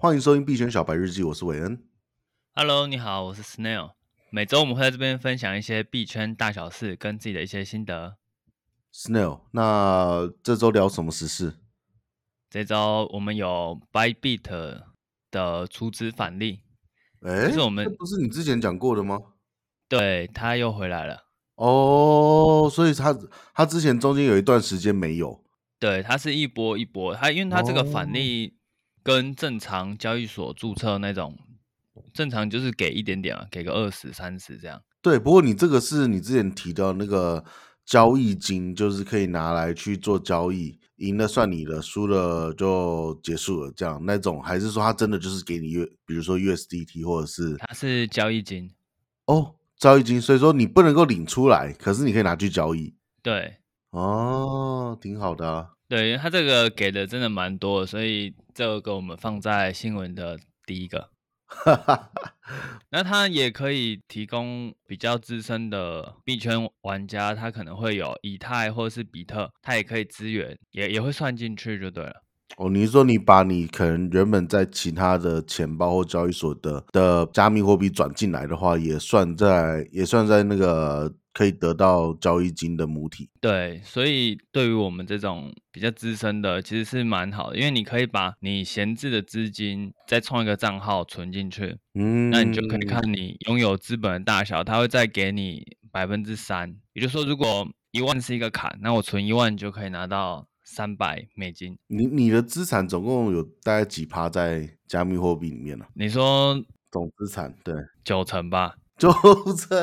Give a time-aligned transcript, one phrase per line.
[0.00, 1.82] 欢迎收听币圈小白日记，我是韦恩。
[2.54, 3.94] Hello，你好，我是 Snail。
[4.30, 8.16] 每周我们会在这边分享一些币圈大小事跟自己的一些心得。
[8.94, 11.56] Snail，那这周聊什么时事？
[12.48, 14.82] 这周我们有 Bybit
[15.32, 16.60] 的出资返利。
[17.22, 19.18] 哎，是我们不是你之前讲过的吗？
[19.88, 21.24] 对，他又回来了。
[21.56, 23.12] 哦，所以他
[23.52, 25.42] 他之前中间有一段时间没有。
[25.80, 28.57] 对，他是一波一波，他因为他这个返利
[29.08, 31.34] 跟正常交易所注册那种，
[32.12, 34.82] 正常就是给一点点啊，给个二十三十这样。
[35.00, 37.42] 对，不过你这个是你之前提到那个
[37.86, 47.56] 交易金，就是可以拿来去做交易，赢了算你的，输了就结束了这样那种，还是说他真的就是给你，比如说 USDT 或者是？
[47.56, 48.70] 它是交易金。
[49.24, 52.94] 哦，交易金，所以说你不能够领出来，可是你可以拿去交易。
[53.22, 53.54] 对。
[53.88, 55.68] 哦，挺好的啊。
[55.88, 61.10] 对，他这个给的真的蛮多，所以这个我们放在新闻的第一个。
[62.90, 72.22] 那他也可以提供比较资深的币圈玩家，他可能会有以太或是比特，他也可以支援，也也会算进去就对了。
[72.56, 81.14] 哦，你是说你把你可能原本在其他的钱包或交易所的的加密货币转进来的话，也算在也算在那个。
[81.34, 101.78] 可以得到交易金的母体，对，所以对于我们这种比较资深的，其实是蛮好的，因为你可以把你闲置的资金再创一个账号存进去，嗯，那你就可以看你拥有资本的大小，它会再给你百分之三，也就是说，如果一万是一个坎，那我存一万就可以拿到三百美金。
[101.86, 105.86] 你你的资产总共有大概几趴在加密货币里面呢？
[105.94, 108.76] 你说总资产，对，九成吧。
[108.98, 109.10] 九
[109.54, 109.78] 成，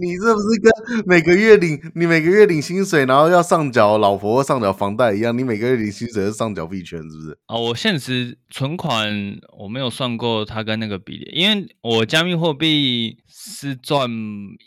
[0.00, 5.36] 你是不是跟每个月领你每个月领薪水，然后要上缴老婆上缴房贷一样？
[5.36, 7.38] 你每个月领薪水要上缴币圈，是不是？
[7.46, 14.10] 哦，我现实存款我没有算过它跟那个比例，因为我加密货币是赚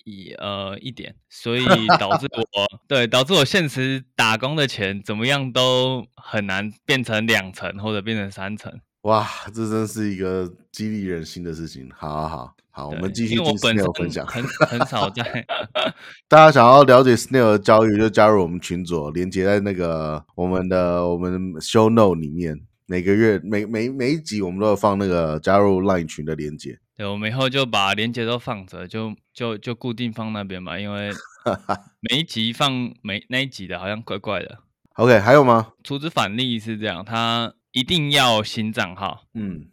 [0.05, 1.65] 一呃一点，所以
[1.99, 8.71] 导致我 对导致我现实打工的钱怎么样都很难变成两成或者变成三成。
[9.03, 11.89] 哇，这真是一个激励人心的事情。
[11.95, 12.55] 好好好。
[12.75, 14.25] 好，我们继续听 Snail 分享。
[14.25, 15.23] 很很少在，
[16.27, 22.61] 大家想要了解 Snail 的交易，就加入我们群组，连接在那个我们的我们 Show Note 里面。
[22.85, 26.79] 每个月每每每一集，我们都有放那个加入 Line 群的连接。
[26.97, 31.11] 对，我们以后就把连接都放着，就就就固定放那边嘛，因为
[32.09, 34.59] 每一集放每那一集的好像怪怪的。
[34.95, 35.73] OK，还有吗？
[35.83, 39.25] 储值返利是这样，他一定要新账号。
[39.33, 39.65] 嗯，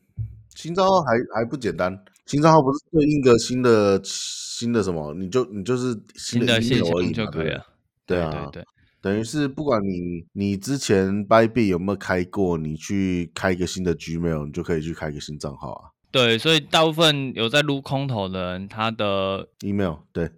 [0.54, 1.96] 新账号还还不简单。
[2.26, 7.66] 新账号不是对应个新的新的什么，你就你就是新的信息而已就可以了。
[8.06, 8.64] 对啊，对对对，
[9.00, 15.90] 等于是不管你你之前 Bybit 有没有开过，你去开一个新的 Gmail，你就可以去开一个新账号啊。
[16.10, 20.30] 对，所以大部分有在撸空投的人，他的 email 对。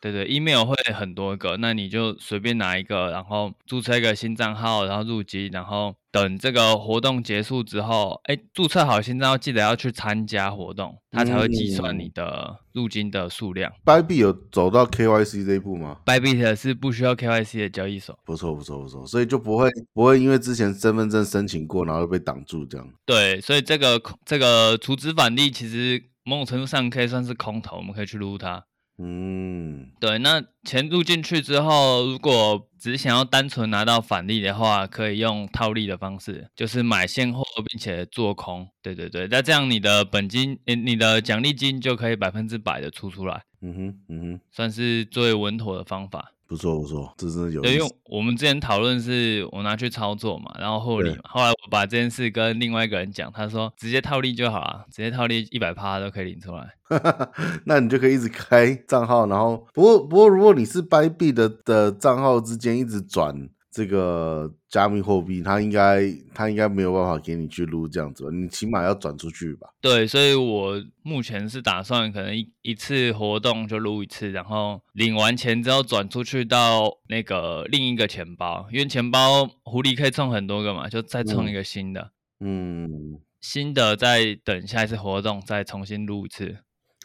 [0.00, 13.72] 对对，email 会很多个，那你就随便拿一个，然后注册一个新账号，然后入金，然后等这个活动结束之后，哎，注册好新账号，记得要去参加活动，它才会计算你的入金的数量。
[13.84, 18.16] Bybit 有走到 KYC 这一步吗？Bybit 是不需要 KYC 的交易所。
[18.24, 22.86] 不错不错不错，所以就不会不会因为之前身份证申请过，然后就被挡住这样。
[23.06, 28.62] 对，所以这个这个储值返利其实某种程度上可以算是空投，我们可以去撸它。
[28.98, 38.66] 嗯，对，那钱入进去之后，如果只想要单纯拿到返利的话，可以用套利的方式，就是买现货并且做空。
[38.80, 43.42] 对对对，那这样你的本金，你的奖励金就可以百分之百的出出来。
[43.66, 46.32] 嗯哼，嗯哼，算是最稳妥的方法。
[46.48, 47.60] 不错不错，这真的有。
[47.60, 51.22] 对，因为我们之前讨论是我拿去操作嘛，然后获利嘛。
[51.24, 56.72] 后来我把这件事跟另外一个人讲，他说直接套利就好了，直接套利一百趴都可以领出来。
[57.66, 63.48] 那你就可以一直开账号，然后不过不过如果你是 Bybit 的的账号之间一直转。
[63.76, 68.30] 这个加密货币，它应该它应该没有办法给你去撸这样子吧？
[68.32, 69.68] 你起码要转出去吧？
[69.82, 86.56] 对，所以我目前是打算可能一一次活动就撸一次，然后领完钱之后转出去到那个另一个钱包，因为钱包狐狸可以充很多个嘛，就再充一个新的，嗯，嗯新的再等下一次活动再重新撸一次。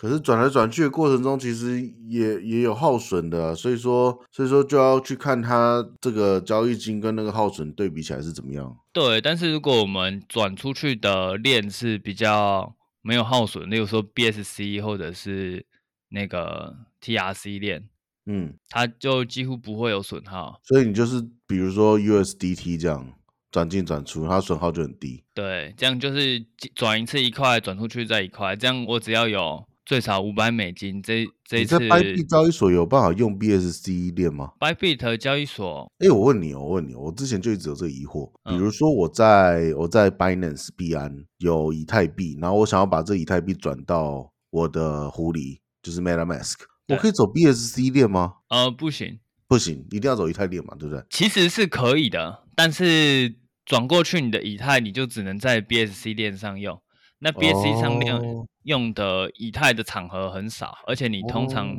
[0.02, 8.76] 可是转来转去的过程中，其实也也有耗损的啊，所以说所以说就要去看它这个交易金跟那个耗损对比起来是怎么样。
[8.92, 15.64] 对，但是如果我们转出去的链是比较没有耗损，例如说 BSC 或者是
[16.10, 17.88] 那个 TRC 链，
[18.26, 20.60] 嗯，它就几乎不会有损耗。
[20.64, 23.14] 所以你就是比如说 USDT 这样。
[23.52, 25.22] 转进转出，它损耗就很低。
[25.34, 26.42] 对，这样就是
[26.74, 31.02] 转一次一块，转出去再一块，这样我只要有最少五百美金。
[31.02, 38.32] 这这一次，你在 Bybit 交易所有办法用 BSC 链吗？Bybit 交易所，哎、欸，我问你，我问你，我之前就一直有这个疑惑。
[38.44, 46.56] 比如说我在，嗯、我在 Binance 币安有以太币，然后我想要把这以太币转到我的狐狸，就是 MetaMask，
[46.88, 48.34] 我可以走 BSC 链吗？
[48.50, 51.04] 呃，不行，不行，一定要走以太链嘛，对不对？
[51.10, 53.36] 其实是可以的，但是。
[53.64, 56.82] 转过去，你的以太你就只能在 BSC 链上用。
[57.22, 58.20] 那 BSC 上面
[58.64, 61.78] 用的以太的场合很少，而且你通常，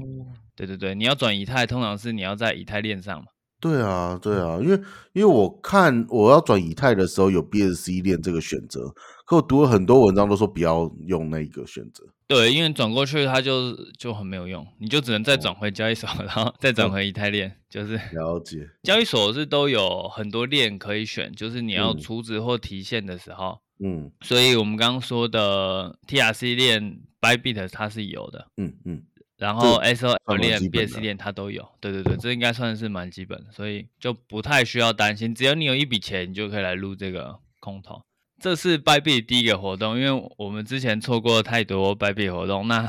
[0.54, 3.26] 对对对，你要转以太，通常是你要在以太链上嘛。
[3.60, 4.76] 对啊，对啊，因为
[5.12, 8.92] 因为我看我要转以太的时候有 BSC 链这个选择，
[9.24, 12.04] 可我读了很多文章都说不要用那个选择。
[12.26, 17.56] 对，因为转过去它就就很没有用，你就只能再转回交易所，然后再转回以太链。
[17.68, 29.02] 就是 了解，交易所是都有很多链可以选，就是你要储值或提现的时候，嗯，所以我们刚刚说的 TRC 链 Bybit 它是有的，嗯嗯。
[29.38, 35.34] 然后 SOL 链、BSC 链它都有，对对对，这应该算是蛮基本的，所以就不太需要担心。
[35.34, 38.00] 只要你有一笔钱，你就可以来撸这个空投。
[38.40, 42.88] 这是 Bybit 第一个活动，因为我们之前错过太多 Bybit 活动，那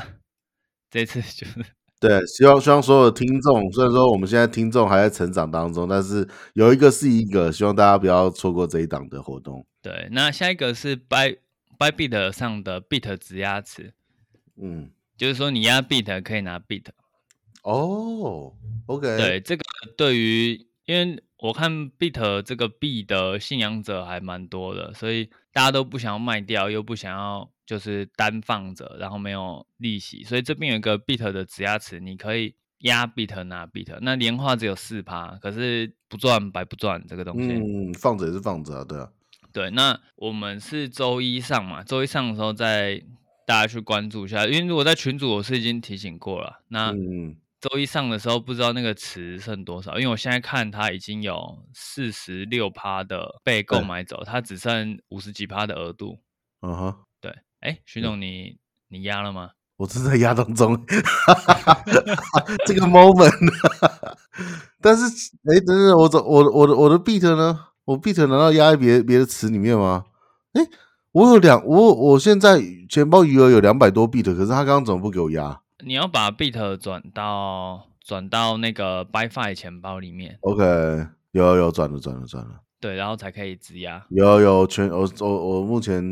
[0.90, 1.64] 这次就是
[2.06, 9.64] 对，希望希望所有的听众，虽然说我们现在听众还在成长当中，但是有一个是一个，希望大家不要错过这一档的活动。
[9.80, 11.38] 对，那下一个是 By
[11.78, 13.94] Bybit 上的 Bit 直押池，
[14.60, 14.90] 嗯。
[15.16, 16.86] 就是说，你压 bit 可以拿 bit
[17.62, 18.52] 哦
[18.86, 19.62] ，OK，对，这个
[19.96, 39.10] 对于，因为我看 bit 这个币的信仰者还蛮多的，所以大家都不想要卖掉，又不想要就是单放着，然后没有利息，所以这边有一个 bit 的质押池，你可以压 bit 拿 bit，那年化只有四趴，可是不赚白不赚这个东西，嗯，放着也是放着啊，对啊，
[39.52, 43.02] 对，那我们是周一上嘛，周一上的时候再。
[43.46, 46.62] 大家去关注一下，因为如果在群组，我是已经提醒过了。
[46.68, 46.94] 那
[47.60, 56.20] 周一上的时候，不知道那个池剩多少，因为我现在看它已经有四十六趴的被购买走，它只剩五十几趴的额度。
[56.62, 57.13] 嗯哼，对。
[57.64, 58.58] 哎、欸，徐总，你
[58.88, 59.50] 你压了吗？
[59.78, 60.76] 我正在压当中，
[62.66, 63.32] 这个 moment。
[64.80, 65.04] 但是，
[65.50, 67.58] 哎、欸，等等，我走，我我的我的 beat 呢？
[67.86, 70.04] 我 beat 难道压在别别的词里面吗？
[70.52, 70.70] 哎、欸。
[71.12, 75.60] 我有两，我我现在钱包余额有两百多 beat，可是他刚刚怎么不给我压？
[75.86, 80.36] 你要把 beat 转到转到那个 ByFi 钱包里面。
[80.40, 82.63] OK，有有转了转了转了。
[82.84, 84.04] 对，然后才可以质押。
[84.10, 86.04] 有有全我我我目前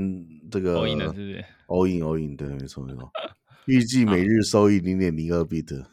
[0.51, 1.45] 这个 all in 了是不是？
[1.69, 3.11] all in all in，对，没错没错。
[3.67, 5.85] 预计每日收益零点零二 bit，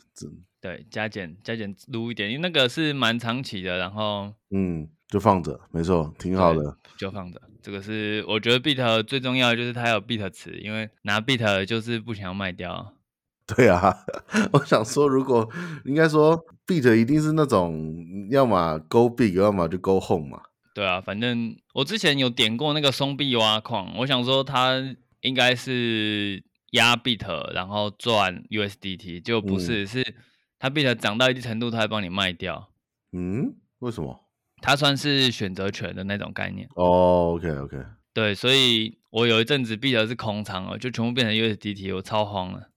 [0.61, 7.41] 对，加减加减撸一点，因为那个是蛮长期的，然后嗯，就放着，没错，挺好的，就放着。
[7.61, 12.93] 这个是我觉得 bit 最重要的就是它有 bit 池，因为拿 bit 就是不想要卖掉。
[13.45, 13.93] 对啊，
[14.53, 15.49] 我想说，如果
[15.83, 17.93] 应该说 bit 一定是那种
[18.31, 20.41] 要么 go big，要么就 go home 嘛。
[20.79, 24.81] 对啊，反正我之前有点过那个松币挖矿，我想说它
[25.19, 26.41] 应该是
[26.71, 30.15] 压 bit 然后赚 USDT，就不是，嗯、是
[30.57, 32.69] 它 bit 涨到一定程度，它会帮你卖掉。
[33.11, 34.21] 嗯，为什么？
[34.61, 37.77] 它算是选择权的那种概念哦、oh，OK OK，
[38.13, 42.69] 对，所以我有一阵子币的是空仓了，就全部变成 USDT，我超慌了。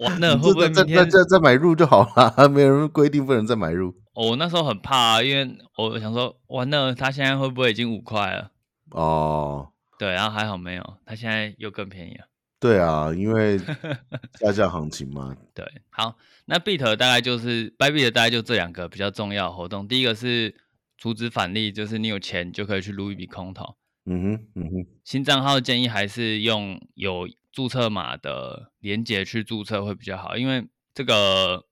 [0.00, 2.48] 哇，那 会不会明天再再再买入就好了？
[2.50, 3.94] 没有人规定不能再买入。
[4.14, 8.50] 我那时候很怕啊，因为我想说，哇，那他现在会不会已经五块了？
[8.90, 9.98] 哦，oh.
[9.98, 12.26] 对，然后还好没有，他现在又更便宜了。
[12.58, 13.56] 对啊，因为
[14.38, 15.34] 下降行情嘛。
[15.54, 19.88] 对，好，那 Bit 大概就是 Bybit 大概就这两个比较重要的活动。
[19.88, 20.54] 第一个是
[20.98, 23.76] 阻止返利，就是你有钱就可以去撸一笔空投。
[24.04, 24.86] 嗯哼，嗯哼。
[25.04, 31.64] 新账号建议还是用有注册码的连接去注册会比较好，因为这个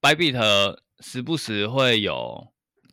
[0.00, 2.48] Bybit 时不时会有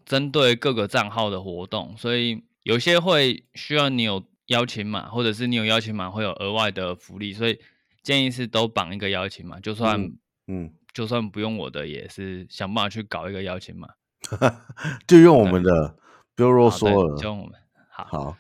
[0.06, 4.24] 针对各个账号的活动，所以有些会需要你有。
[4.48, 7.58] 邀请码，或者是你有邀请码会有额外的福利，所以
[8.04, 10.18] 建议是都绑一个邀请码，就算嗯，
[10.48, 13.88] 嗯，就算不用我的，也是想办法去搞一个邀请码，
[15.08, 15.96] 就用我们的，
[16.36, 17.54] 不用啰嗦了，就用我们。
[17.90, 18.38] 好，好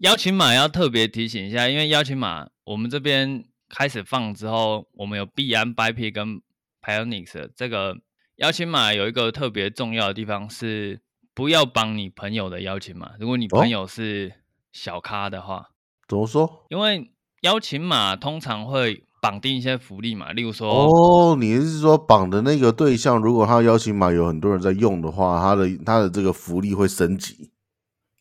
[0.00, 6.42] 邀请码要特别提醒一下，因为邀请码我们这边开始放之后，我们有币安、Bybit 跟
[6.82, 7.96] Pionex 这个
[8.36, 11.00] 邀请码有一个特别重要的地方是
[11.34, 14.38] 不要绑你朋友的邀请码，如果你朋友是、哦。
[14.72, 15.68] 小咖的话
[16.08, 16.64] 怎么说？
[16.70, 17.12] 因为
[17.42, 27.50] 邀请码通常会绑定一些福利嘛，例如说哦，你是说绑的那个对象，如果他邀请码有很多人在用的话，他的他的这个福利会升级。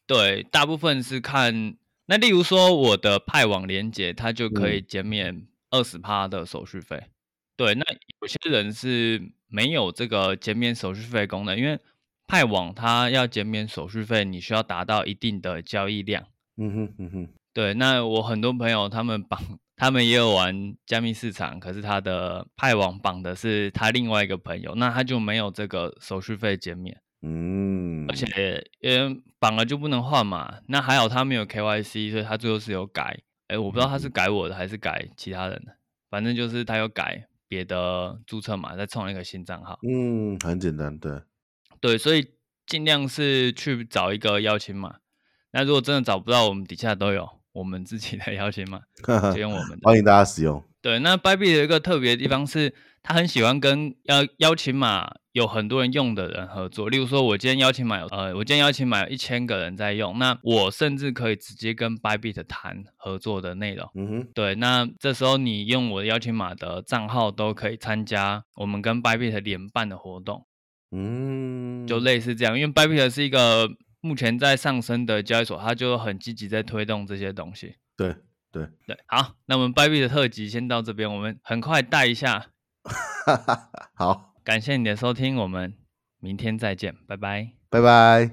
[0.06, 1.78] 对，大部分是看
[2.08, 6.98] 那，例如说我的派网连接，它就可以减免二十趴的手续费。
[6.98, 7.12] 嗯、
[7.56, 7.86] 对，那
[8.20, 11.80] 有些人是没有这个减免手续费功能，因为
[12.26, 16.24] 派网它要减免手续费，你需要达到一定的交易量。
[16.58, 17.30] 嗯哼嗯哼。
[17.54, 19.38] 对，那我很多朋友他们绑，
[19.76, 26.98] 他们也有玩加密市场，可是他的派网绑的是他另外一个朋友，那他就没有这个手续费减免。
[27.24, 33.20] 嗯，而且因为绑了就不能换嘛，那还好他没有 KYC，所以他最后是有改。
[33.50, 35.76] 哎，我不知道他是改我的还是改其他人的，
[36.10, 39.78] 反正就是他有改别的注册码，再创一个新账号。
[39.84, 41.22] 嗯，很简单，对，
[41.82, 42.32] 对，所以
[42.66, 45.00] 尽量是去找一个邀请码。
[45.52, 47.28] 那如果真的找不到，我们底下都有。
[47.52, 48.80] 我们自己的邀请码，
[49.34, 49.80] 就用我们的。
[49.84, 50.64] 欢迎大家使用。
[50.82, 52.74] 对，那 Bybit 有一个特别的地方是，
[53.04, 56.90] 他很喜欢跟邀邀请码有很多人用的人合作。
[56.90, 63.90] 例如说，我今天邀请码有呃，我今天邀请码有一千个人在用，那我甚至可以直接跟 Bybit 谈合作的内容。
[63.96, 64.28] 嗯哼。
[64.34, 70.46] 对，那这时候你用我的邀请码的账号都可以参加我们跟 Bybit 联办的活动。
[70.92, 73.70] 嗯，就类似这样，因为 Bybit 是一个。
[74.04, 77.76] 目前在上升的交易所，它就很积极在推动这些东西。
[77.96, 78.16] 对
[78.52, 82.48] 对对，好，那我们 Bybit 的特辑先到这边，我们很快带一下。
[83.96, 85.76] 好，感谢你的收听，我们
[86.20, 88.32] 明天再见，拜拜，拜拜。